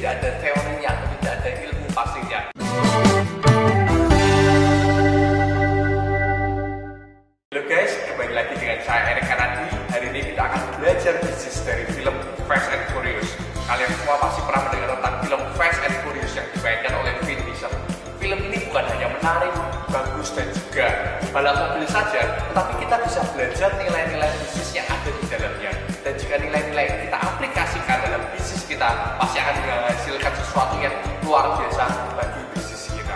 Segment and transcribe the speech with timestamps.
[0.00, 2.40] tidak ada teorinya atau tidak ada ilmu pastinya.
[7.52, 9.64] Halo guys, kembali lagi dengan saya Erik Kanadi.
[9.92, 12.16] Hari ini kita akan belajar bisnis dari film
[12.48, 13.28] Fast and Furious.
[13.68, 17.72] Kalian semua pasti pernah mendengar tentang film Fast and Furious yang dimainkan oleh Vin Diesel.
[18.16, 19.52] Film ini bukan hanya menarik,
[19.92, 20.88] bagus dan juga
[21.28, 25.72] balap mobil saja, tetapi kita bisa belajar nilai-nilai bisnis yang ada di dalamnya.
[26.00, 26.89] Dan jika nilai-nilai
[28.80, 31.84] kita, pasti akan menghasilkan sesuatu yang luar biasa
[32.16, 33.12] bagi bisnis kita.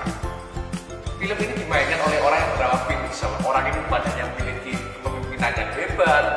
[1.16, 2.52] Film ini dimainkan oleh orang yang
[2.84, 3.32] Vin Diesel.
[3.40, 6.36] Orang bukan hanya memiliki kepemimpinan yang hebat,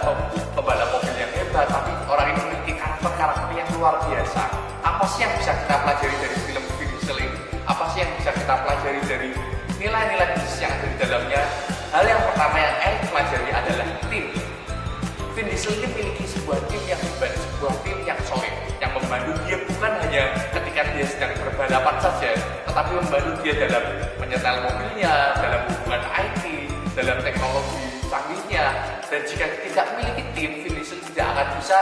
[21.17, 22.29] sedang berbalapan saja,
[22.69, 23.83] tetapi membantu dia dalam
[24.21, 26.43] menyetel mobilnya, dalam hubungan IT,
[26.93, 28.65] dalam teknologi canggihnya.
[29.09, 31.77] Dan jika tidak memiliki tim, Vin Diesel tidak akan bisa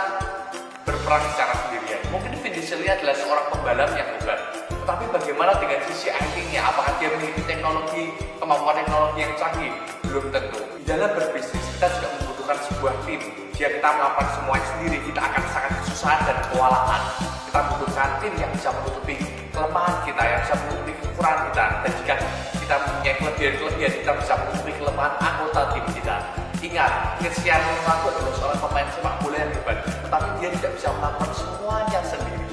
[0.87, 1.99] berperang secara sendirian.
[2.15, 4.39] Mungkin Vin Diesel ini adalah seorang pembalap yang hebat,
[4.71, 6.71] tetapi bagaimana dengan sisi IT-nya?
[6.71, 9.75] Apakah dia memiliki teknologi, kemampuan teknologi yang canggih?
[10.07, 10.63] Belum tentu.
[10.79, 13.21] Di dalam berbisnis, kita juga membutuhkan sebuah tim.
[13.57, 17.01] Jika kita melakukan semuanya sendiri, kita akan sangat kesusahan dan kewalahan.
[17.49, 19.15] Kita membutuhkan tim yang bisa menutupi
[19.49, 21.63] kelemahan kita, yang bisa menutupi kekurangan kita.
[21.81, 22.13] Dan jika
[22.61, 26.15] kita mempunyai kelebihan-kelebihan, kita bisa menutupi kelemahan anggota tim kita.
[26.61, 31.31] Ingat, Cristiano Ronaldo adalah seorang pemain sepak bola yang hebat, tetapi dia tidak bisa melakukan
[31.33, 32.45] semuanya sendiri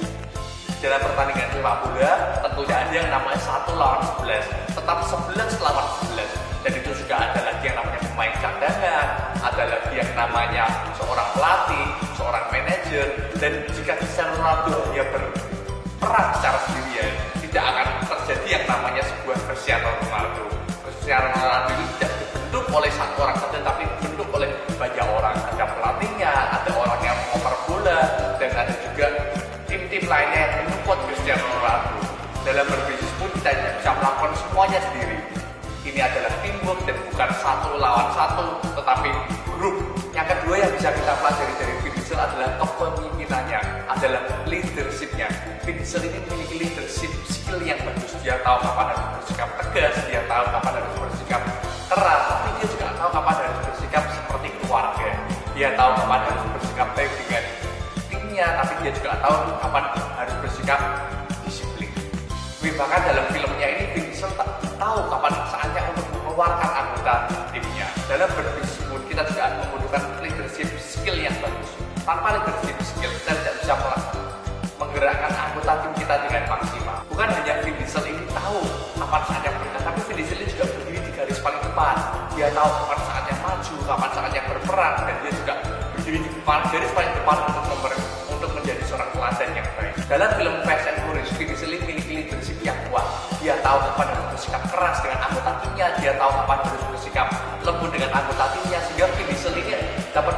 [0.83, 2.11] dalam pertandingan sepak bola
[2.43, 6.27] tentunya ada yang namanya satu lawan 11 tetap 11 lawan 11
[9.93, 10.65] yang namanya
[10.97, 11.85] seorang pelatih
[12.17, 13.05] seorang manajer
[13.37, 17.11] dan jika Cristiano Ronaldo dia berperan secara sendirian
[17.45, 20.43] tidak akan terjadi yang namanya sebuah Cristiano Ronaldo
[20.85, 25.65] Cristiano Ronaldo itu tidak dibentuk oleh satu orang saja tapi dibentuk oleh banyak orang ada
[25.77, 27.99] pelatihnya ada orang yang mengoper bola
[28.41, 29.07] dan ada juga
[29.73, 31.97] tim-tim lainnya yang menyupport Cristiano Ronaldo.
[32.45, 35.17] Dalam berbisnis pun kita tidak bisa melakukan semuanya sendiri.
[35.81, 38.45] Ini adalah teamwork dan bukan satu lawan satu,
[38.77, 39.09] tetapi
[45.93, 48.17] Diesel ini memiliki leadership skill yang bagus.
[48.25, 51.41] Dia tahu kapan harus bersikap tegas, dia tahu kapan harus bersikap
[51.85, 55.07] keras, tapi dia juga tahu kapan harus bersikap seperti keluarga.
[55.53, 57.43] Dia tahu kapan harus bersikap baik dengan
[58.09, 59.83] timnya, tapi dia juga tahu kapan
[60.17, 60.79] harus bersikap
[61.45, 61.93] disiplin.
[62.57, 64.49] Bahkan dalam filmnya ini Vin Diesel tak
[64.81, 67.13] tahu kapan saatnya untuk mengeluarkan anggota
[67.53, 67.85] timnya.
[68.09, 71.69] Dalam berbisnis pun kita juga membutuhkan leadership skill yang bagus.
[72.01, 74.32] Tanpa leadership skill kita tidak bisa melakukan
[74.93, 77.01] menggerakkan anggota tim kita dengan maksimal.
[77.09, 78.61] Bukan hanya Vin Diesel ini tahu
[79.01, 81.95] kapan saatnya bergerak, tapi Vin Diesel ini juga berdiri di garis paling depan.
[82.37, 85.53] Dia tahu kapan saatnya maju, kapan saatnya berperang, dan dia juga
[85.97, 87.93] berdiri di garis paling depan untuk member,
[88.37, 89.93] untuk menjadi seorang teladan yang baik.
[90.05, 93.05] Dalam film Fast and Furious, Vin Diesel ini memiliki leadership yang kuat.
[93.41, 97.27] Dia tahu kapan harus bersikap keras dengan anggota timnya, dia tahu kapan harus bersikap
[97.65, 99.73] lembut dengan anggota timnya, sehingga Vin Diesel ini
[100.13, 100.37] dapat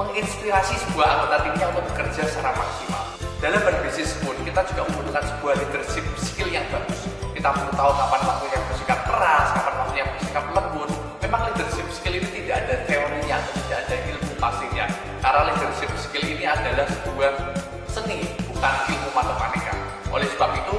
[0.00, 3.13] menginspirasi sebuah anggota timnya untuk bekerja secara maksimal.
[3.42, 7.10] Dalam berbisnis pun kita juga membutuhkan sebuah leadership skill yang bagus.
[7.34, 10.90] Kita perlu tahu kapan waktunya bersikap keras, kapan waktunya bersikap lembut.
[11.24, 14.86] Memang leadership skill ini tidak ada teorinya tidak ada ilmu pastinya.
[15.18, 17.32] Karena leadership skill ini adalah sebuah
[17.90, 19.72] seni, bukan ilmu matematika.
[20.14, 20.76] Oleh sebab itu,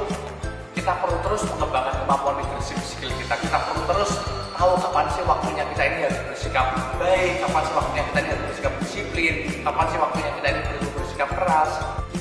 [0.79, 3.35] kita perlu terus mengembangkan kemampuan leadership skill kita.
[3.35, 4.11] Kita perlu terus
[4.55, 8.43] tahu kapan sih waktunya kita ini harus bersikap baik, kapan sih waktunya kita ini harus
[8.47, 10.31] bersikap disiplin, kapan sih waktunya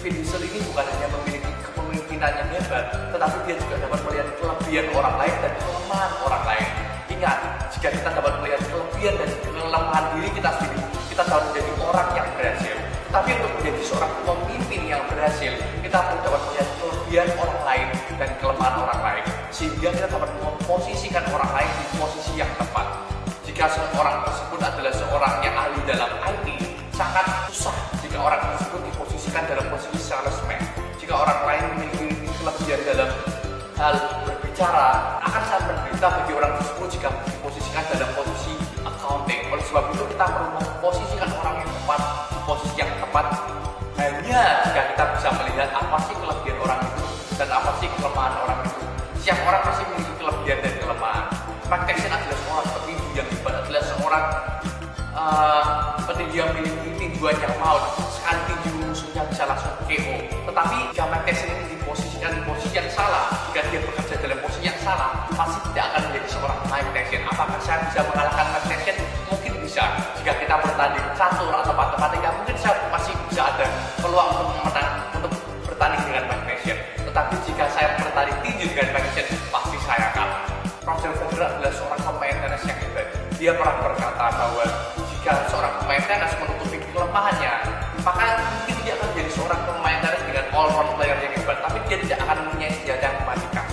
[0.04, 4.87] Vin Diesel ini bukan hanya memiliki kepemimpinan yang hebat, tetapi dia juga dapat melihat kelebihan
[4.92, 6.69] orang lain dan kelemahan orang lain.
[7.09, 7.38] Ingat,
[7.72, 12.28] jika kita dapat melihat kelebihan dan kelemahan diri kita sendiri, kita dapat menjadi orang yang
[12.37, 12.76] berhasil.
[13.09, 17.86] Tapi untuk menjadi seorang pemimpin yang berhasil, kita perlu dapat melihat kelebihan orang lain
[18.21, 19.24] dan kelemahan orang lain.
[19.56, 23.09] Sehingga kita dapat memposisikan orang lain di posisi yang tepat.
[23.48, 26.47] Jika seorang tersebut adalah seorang yang ahli dalam IT,
[26.92, 27.43] sangat
[29.42, 30.63] dalam posisi salesman.
[31.03, 33.10] Jika orang lain memiliki kelebihan dalam
[33.75, 38.54] hal berbicara, akan sangat menderita bagi orang tersebut jika diposisikan dalam posisi
[38.86, 39.51] accounting.
[39.51, 42.01] Oleh sebab itu kita perlu memposisikan orang yang tepat
[42.31, 43.27] di posisi yang tepat
[43.98, 44.41] hanya
[44.71, 47.04] jika kita bisa melihat apa sih kelebihan orang itu
[47.34, 48.83] dan apa sih kelemahan orang itu.
[49.19, 51.27] Setiap orang pasti memiliki kelebihan dan kelemahan.
[51.65, 54.25] Mike Tyson adalah seorang petinju yang hebat, adalah seorang
[55.16, 55.65] uh,
[56.07, 57.83] petinju yang memiliki tinjuan yang maut
[58.94, 60.14] musuhnya bisa langsung KO.
[60.46, 64.78] Tetapi jika Mike ini diposisikan di posisi yang salah, jika dia bekerja dalam posisi yang
[64.86, 67.22] salah, pasti tidak akan menjadi seorang Mike Tyson.
[67.26, 68.96] Apakah saya bisa mengalahkan Mike Tyson?
[69.34, 69.82] Mungkin bisa.
[70.22, 73.66] Jika kita bertanding satu atau empat tempat tiga, ya mungkin saya masih bisa ada
[73.98, 75.32] peluang untuk menang untuk
[75.66, 76.78] bertanding dengan Mike Tyson.
[77.10, 80.42] Tetapi jika saya bertanding tinju dengan Mike Tyson, pasti saya kalah.
[80.86, 83.06] Roger Federer adalah seorang pemain tenis yang hebat.
[83.42, 84.64] Dia pernah berkata bahwa
[85.10, 87.52] jika seorang pemain tenis menutupi kelemahannya,
[88.04, 88.36] maka
[89.34, 93.03] seorang pemain tenis dengan all round player yang hebat tapi dia tidak akan mempunyai senjata
[93.03, 93.65] yang mematikan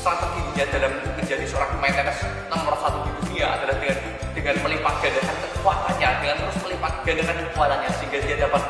[0.00, 2.18] strategi dia dalam menjadi seorang pemain tenis
[2.48, 3.98] nomor satu di dunia adalah dengan
[4.32, 8.62] dengan melipat gandakan kekuatannya dengan terus melipat gandakan kekuatannya sehingga dia dapat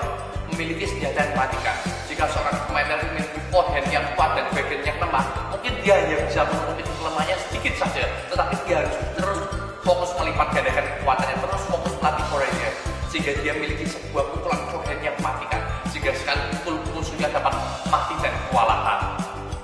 [0.51, 1.77] memiliki senjata yang mematikan
[2.11, 5.25] jika seorang pemain tenis memiliki forehand yang kuat dan backhand yang lemah
[5.55, 9.41] mungkin dia hanya bisa menutupi kelemahannya sedikit saja tetapi dia harus terus
[9.87, 12.71] fokus melipat gandakan kekuatannya terus fokus melatih forehandnya
[13.11, 15.17] sehingga dia memiliki sebuah pukulan forehand yang
[16.11, 17.55] sehingga sekali pukul musuhnya dapat
[17.87, 19.15] mati dan kewalahan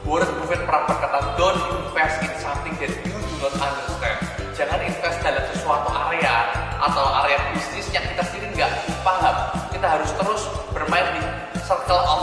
[0.07, 4.23] Warren Buffett pernah berkata, don't invest in something that you do not understand.
[4.55, 6.47] Jangan invest dalam sesuatu area
[6.79, 8.71] atau area bisnis yang kita sendiri nggak
[9.03, 9.35] paham.
[9.75, 11.27] Kita harus terus bermain di
[11.67, 12.23] circle of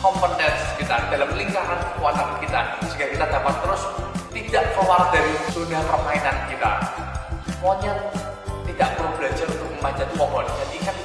[0.00, 3.82] competence kita, dalam lingkaran kekuatan kita, sehingga kita dapat terus
[4.32, 6.70] tidak keluar dari zona permainan kita.
[7.60, 7.98] Monyet
[8.72, 10.96] tidak perlu belajar untuk memanjat pohon, dan ikan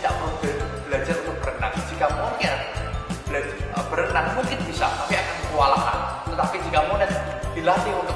[4.13, 5.97] berenang mungkin bisa, tapi akan kewalahan.
[6.29, 7.09] Tetapi jika monet
[7.57, 8.13] dilatih untuk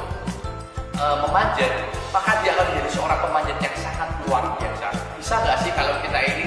[0.94, 1.74] e, memanjat,
[2.14, 4.94] maka dia akan menjadi seorang pemanjat yang sangat luar biasa.
[5.18, 6.46] Bisa nggak sih kalau kita ini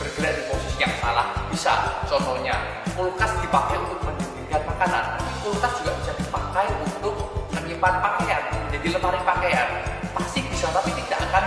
[0.00, 1.36] bergerak di posisi yang salah?
[1.52, 2.00] Bisa.
[2.08, 2.56] Contohnya,
[2.96, 5.04] kulkas dipakai untuk mendinginkan makanan.
[5.44, 7.12] Kulkas juga bisa dipakai untuk
[7.52, 8.40] menyimpan pakaian,
[8.72, 9.68] menjadi lemari pakaian.
[10.16, 11.44] Pasti bisa, tapi tidak akan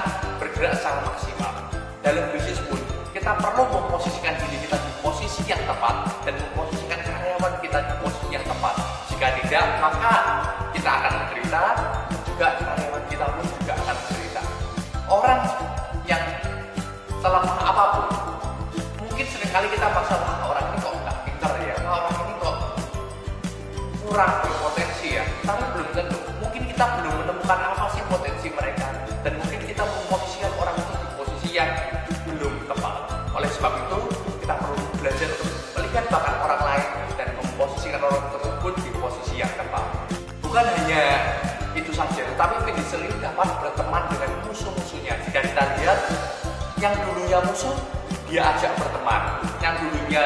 [24.10, 26.18] kurang berpotensi ya, tapi belum tentu.
[26.42, 28.90] Mungkin kita belum menemukan apa sih potensi mereka,
[29.22, 31.70] dan mungkin kita memposisikan orang itu di posisi yang
[32.26, 32.94] belum tepat.
[33.38, 34.00] Oleh sebab itu,
[34.42, 36.90] kita perlu belajar untuk melihat bakat orang lain
[37.22, 39.86] dan memposisikan orang tersebut di posisi yang tepat.
[40.42, 41.04] Bukan hanya
[41.78, 45.22] itu saja, tetapi Vin ini dapat berteman dengan musuh-musuhnya.
[45.30, 46.00] Jika kita lihat,
[46.82, 47.78] yang dulunya musuh,
[48.26, 49.46] dia ajak berteman.
[49.62, 50.24] Yang dulunya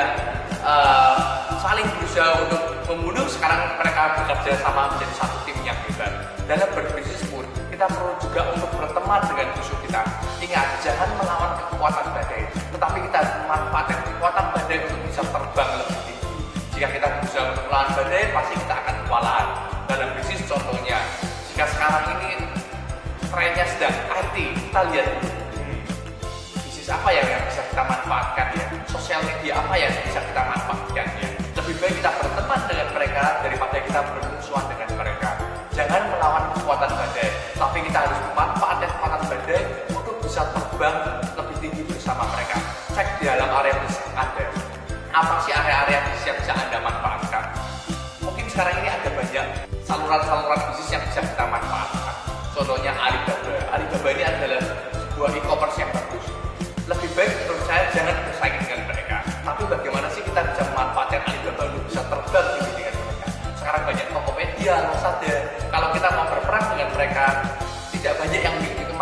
[0.63, 1.19] uh,
[1.59, 6.11] saling berusaha untuk membunuh, sekarang mereka bekerja sama menjadi satu tim yang hebat.
[6.43, 10.01] Dalam berbisnis pun, kita perlu juga untuk berteman dengan musuh kita.
[10.43, 16.29] Ingat, jangan melawan kekuatan badai, tetapi kita memanfaatkan kekuatan badai untuk bisa terbang lebih tinggi.
[16.75, 19.47] Jika kita berusaha untuk melawan badai, pasti kita akan kewalahan.
[19.83, 20.97] Dalam bisnis contohnya,
[21.51, 22.31] jika sekarang ini
[23.29, 24.35] trennya sedang IT,
[24.69, 25.07] kita lihat
[25.57, 25.79] hmm,
[26.65, 31.07] bisnis apa ya yang bisa kita manfaatkan ya, sosial media apa yang bisa kita manfaatkan
[31.21, 31.29] ya.
[31.53, 32.32] Lebih baik kita mereka
[33.93, 34.22] daripada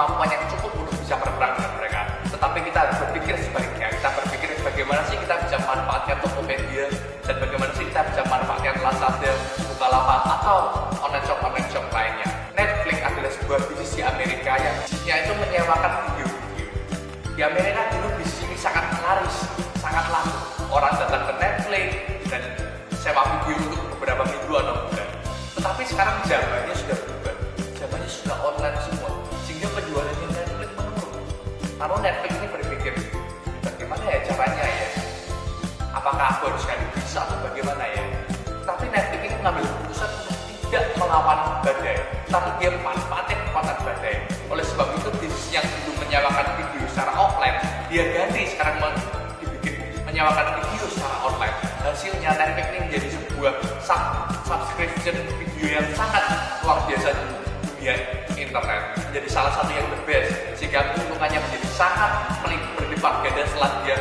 [0.01, 2.01] kemampuan yang cukup untuk bisa berperang dengan mereka.
[2.34, 3.88] Tetapi kita harus berpikir sebaliknya.
[3.93, 6.86] Kita berpikir bagaimana sih kita bisa memanfaatkan Tokopedia
[7.22, 9.31] dan bagaimana sih kita bisa memanfaatkan Lazada,
[9.70, 10.58] Bukalapak atau
[11.05, 12.27] online shop online shop lainnya.
[12.58, 16.67] Netflix adalah sebuah bisnis di Amerika yang bisnisnya itu menyewakan video-video.
[17.38, 19.38] Di Amerika dulu bisnis ini sangat laris,
[19.77, 20.65] sangat laku.
[20.74, 21.88] Orang datang ke Netflix
[22.25, 22.41] dan
[22.98, 25.10] sewa video untuk beberapa minggu atau bulan.
[25.62, 27.36] Tetapi sekarang zamannya sudah berubah.
[27.77, 29.00] Zamannya sudah online semua.
[31.81, 32.93] Lalu Netflix ini berpikir,
[33.65, 34.88] bagaimana ya caranya ya?
[35.97, 38.05] Apakah aku harus kali bisa atau bagaimana ya?
[38.69, 40.38] Tapi Netflix ini mengambil keputusan untuk
[40.69, 41.97] tidak melawan badai,
[42.29, 44.15] tapi dia manfaatkan kekuatan badai.
[44.53, 47.57] Oleh sebab itu bisnis yang dulu menyewakan video secara offline,
[47.89, 48.77] dia ganti sekarang
[49.41, 49.73] dibikin
[50.05, 51.55] menyewakan video secara online.
[51.81, 54.01] Hasilnya Netflix ini menjadi sebuah sub
[54.45, 56.29] subscription video yang sangat
[56.61, 57.25] luar biasa di
[57.65, 57.95] dunia
[58.38, 58.81] internet.
[59.09, 62.11] Menjadi salah satu yang the best, sehingga keuntungannya menjadi sangat
[62.75, 63.97] berlipat ganda setelah dia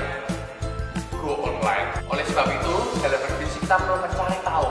[1.20, 1.88] go online.
[2.10, 2.74] Oleh sebab itu,
[3.04, 4.68] dalam berbisnis kita perlu mencari tahu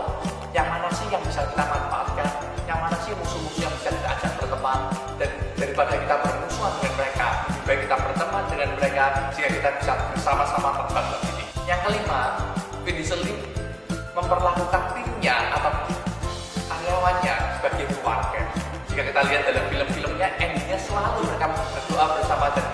[0.51, 2.29] yang mana sih yang bisa kita manfaatkan,
[2.65, 4.79] yang mana sih musuh-musuh yang bisa kita ajak berteman,
[5.21, 7.27] dan daripada kita bermusuhan dengan mereka,
[7.63, 11.45] baik kita berteman dengan mereka, sehingga kita bisa bersama-sama terbang begini.
[11.69, 12.21] Yang kelima,
[12.81, 13.45] Vin Diesel ini
[14.17, 15.71] memperlakukan timnya atau
[16.65, 18.41] karyawannya sebagai keluarga.
[18.89, 22.65] Jika kita lihat dalam film-filmnya, endingnya selalu mereka berdoa bersama dan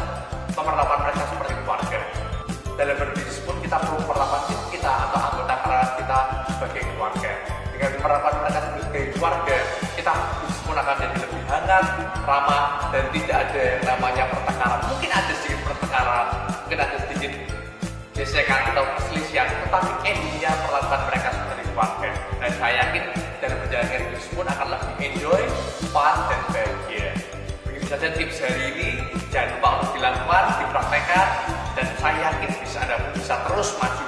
[0.65, 1.99] memperlakukan mereka seperti keluarga.
[2.73, 6.19] Dalam berbisnis pun kita perlu memperlakukan tim kita atau anggota karyawan kita
[6.57, 7.31] sebagai keluarga.
[7.69, 9.55] Dengan memperlakukan mereka sebagai keluarga,
[9.93, 10.13] kita
[10.65, 11.85] pun akan jadi lebih hangat,
[12.25, 14.81] ramah, dan tidak ada yang namanya pertengkaran.
[14.89, 17.31] Mungkin ada sedikit pertengkaran, mungkin ada sedikit
[18.17, 22.09] gesekan atau perselisihan, tetapi endingnya perlakuan mereka seperti keluarga.
[22.41, 23.03] Dan saya yakin
[23.37, 25.41] dalam perjalanan hidup pun akan lebih enjoy,
[25.93, 26.74] fun, dan bahagia.
[27.85, 28.89] Begitu saja tips hari ini.
[29.29, 31.27] Jangan lupa untuk dilakukan, dipraktekkan,
[31.77, 34.04] dan saya yakin bisa Anda bisa terus maju